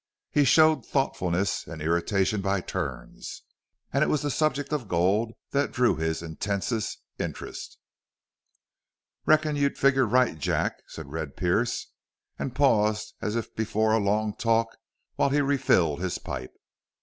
He 0.31 0.45
showed 0.45 0.83
thoughtfulness 0.83 1.67
and 1.67 1.79
irritation 1.79 2.41
by 2.41 2.61
turns, 2.61 3.43
and 3.93 4.03
it 4.03 4.07
was 4.07 4.23
the 4.23 4.31
subject 4.31 4.73
of 4.73 4.87
gold 4.87 5.33
that 5.51 5.71
drew 5.71 5.95
his 5.95 6.23
intensest 6.23 6.97
interest. 7.19 7.77
"Reckon 9.27 9.55
you 9.55 9.69
figgered 9.69 10.07
right, 10.11 10.39
Jack," 10.39 10.81
said 10.87 11.11
Red 11.11 11.37
Pearce, 11.37 11.91
and 12.39 12.55
paused 12.55 13.13
as 13.21 13.35
if 13.35 13.55
before 13.55 13.91
a 13.93 13.99
long 13.99 14.35
talk, 14.35 14.75
while 15.17 15.29
he 15.29 15.39
refilled 15.39 15.99
his 16.01 16.17
pipe. 16.17 16.55